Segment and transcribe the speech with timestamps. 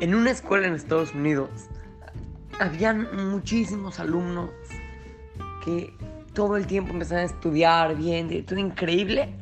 [0.00, 1.50] En una escuela en Estados Unidos
[2.58, 4.48] habían muchísimos alumnos
[5.62, 5.92] que
[6.32, 9.34] todo el tiempo empezaban a estudiar bien, todo increíble.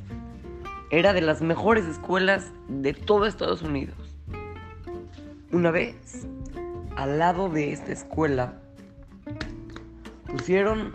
[0.91, 3.95] Era de las mejores escuelas de todo Estados Unidos.
[5.53, 6.27] Una vez,
[6.97, 8.55] al lado de esta escuela,
[10.27, 10.93] pusieron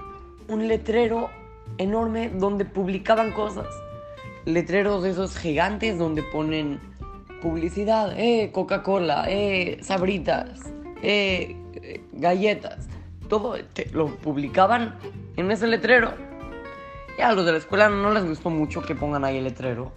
[0.50, 1.30] un letrero
[1.78, 3.68] enorme donde publicaban cosas.
[4.44, 6.82] Letreros de esos gigantes donde ponen
[7.44, 10.72] publicidad, eh, Coca-Cola, eh, sabritas,
[11.04, 11.58] eh,
[12.14, 12.88] galletas.
[13.28, 13.58] Todo
[13.92, 14.96] lo publicaban
[15.36, 16.14] en ese letrero.
[17.18, 19.92] Ya a los de la escuela no les gustó mucho que pongan ahí el letrero.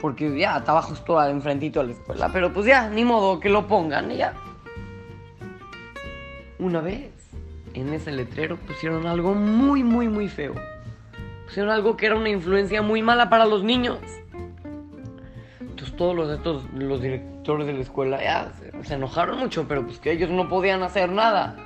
[0.00, 2.30] Porque ya estaba justo enfrentito a la escuela.
[2.32, 4.34] Pero pues ya, ni modo que lo pongan, ya.
[6.60, 7.10] Una vez,
[7.74, 10.54] en ese letrero pusieron algo muy, muy, muy feo.
[11.46, 13.98] Pusieron algo que era una influencia muy mala para los niños.
[15.98, 19.98] Todos los, estos, los directores de la escuela ya se, se enojaron mucho, pero pues
[19.98, 21.56] que ellos no podían hacer nada.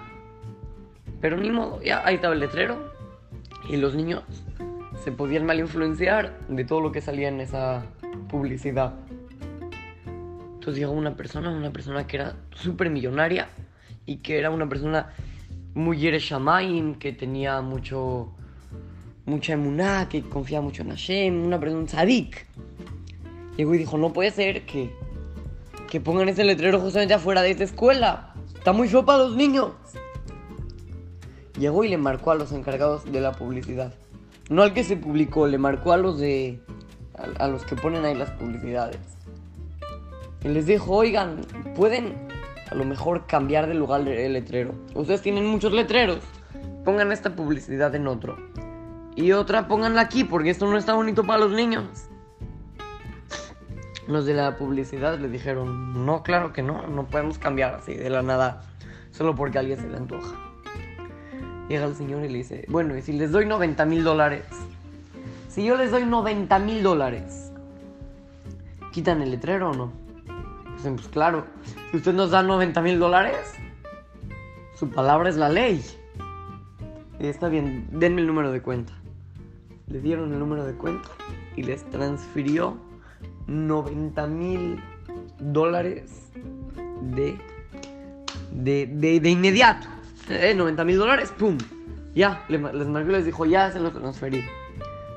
[1.20, 2.92] Pero ni modo, ya ahí estaba el letrero.
[3.69, 4.24] Y los niños
[5.05, 7.84] se podían mal influenciar de todo lo que salía en esa
[8.28, 8.94] publicidad.
[10.55, 13.48] Entonces llegó una persona, una persona que era súper millonaria
[14.06, 15.11] y que era una persona
[15.74, 18.33] muy Yereshamaim, que tenía mucho,
[19.27, 21.89] mucha emuná, que confiaba mucho en Hashem, una persona, un.
[23.56, 24.95] Llegó y dijo, no puede ser que,
[25.91, 28.34] que pongan ese letrero justamente afuera de esta escuela.
[28.55, 29.72] Está muy feo para los niños.
[31.58, 33.92] Llegó y le marcó a los encargados de la publicidad.
[34.48, 36.61] No al que se publicó, le marcó a los de.
[37.14, 38.98] a, a los que ponen ahí las publicidades.
[40.42, 41.42] Y les dijo, oigan,
[41.77, 42.17] pueden
[42.70, 44.75] a lo mejor cambiar de lugar el letrero.
[44.95, 46.20] Ustedes tienen muchos letreros.
[46.84, 48.36] Pongan esta publicidad en otro.
[49.14, 51.84] Y otra pónganla aquí porque esto no está bonito para los niños.
[54.08, 58.11] Los de la publicidad le dijeron, no, claro que no, no podemos cambiar así de
[58.11, 58.63] la nada,
[59.13, 60.35] solo porque a alguien se le antoja.
[61.68, 64.45] Llega el señor y le dice, bueno, y si les doy 90 mil dólares,
[65.48, 67.52] si yo les doy 90 mil dólares,
[68.90, 69.92] ¿quitan el letrero o no?
[70.77, 71.45] Dicen, pues claro,
[71.90, 73.55] si usted nos da 90 mil dólares,
[74.74, 75.84] su palabra es la ley.
[77.20, 78.92] Está bien, denme el número de cuenta.
[79.86, 81.08] Le dieron el número de cuenta
[81.55, 82.77] y les transfirió
[83.47, 84.83] 90 mil
[85.39, 86.30] dólares
[87.14, 87.39] de,
[88.51, 89.86] de, de, de inmediato.
[90.29, 91.58] Eh, 90 mil dólares, ¡pum!
[92.14, 94.45] Ya, les marcó y les dijo, ya se los transferí.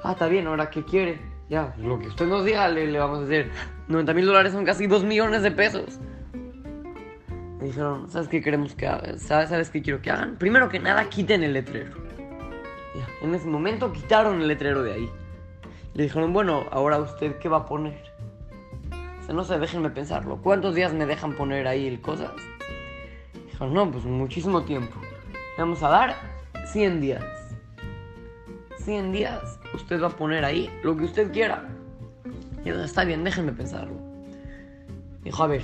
[0.04, 1.20] Ah, está bien, ahora qué quiere.
[1.50, 3.52] Ya, lo que usted nos diga le, le vamos a hacer.
[3.88, 6.00] 90 mil dólares son casi 2 millones de pesos.
[7.60, 9.20] Me dijeron, ¿sabes qué queremos que hagan?
[9.20, 10.38] ¿Sabes, ¿Sabes qué quiero que hagan?
[10.38, 12.06] Primero que nada, quiten el letrero.
[13.22, 15.10] En ese momento quitaron el letrero de ahí.
[15.94, 18.00] Le dijeron, bueno, ahora usted qué va a poner.
[19.34, 20.38] No sé, déjenme pensarlo.
[20.42, 22.32] ¿Cuántos días me dejan poner ahí cosas?
[23.46, 25.00] Dijeron, no, pues muchísimo tiempo.
[25.58, 26.16] Le vamos a dar
[26.72, 27.24] 100 días.
[28.78, 31.68] 100 días, usted va a poner ahí lo que usted quiera.
[32.64, 33.96] Y yo, está bien, déjenme pensarlo.
[35.24, 35.64] Dijo, a ver,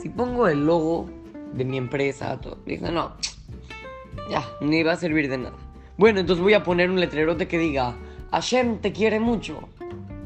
[0.00, 1.10] si pongo el logo
[1.52, 2.56] de mi empresa, todo.
[2.64, 3.12] Dije, no,
[4.30, 5.56] ya, ni va a servir de nada.
[5.98, 7.94] Bueno, entonces voy a poner un letrerote que diga,
[8.30, 9.68] Hashem te quiere mucho.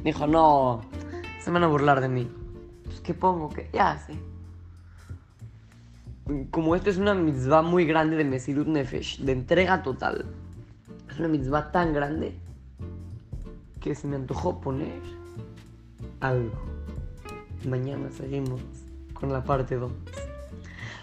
[0.04, 0.82] Dijo, no,
[1.46, 2.28] se van a burlar de mí.
[2.82, 3.48] Pues, ¿qué pongo?
[3.48, 3.70] ¿Qué?
[3.72, 4.18] Ya, sí.
[6.50, 10.26] Como esta es una mitzvah muy grande de Mesirut Nefesh, de entrega total.
[11.08, 12.36] Es una mitzvah tan grande
[13.80, 15.00] que se me antojó poner
[16.18, 16.50] algo.
[17.64, 18.60] Mañana seguimos
[19.14, 19.92] con la parte 2.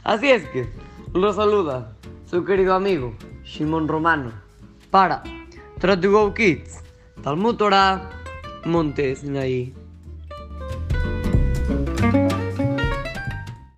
[0.03, 0.67] Así es que,
[1.13, 1.93] lo saluda
[2.25, 3.13] su querido amigo
[3.45, 4.33] Shimon Romano
[4.91, 5.23] para
[5.79, 6.81] Try to Go Kids,
[7.23, 8.09] Talmud Torah,
[8.65, 9.82] Montes Sinaí.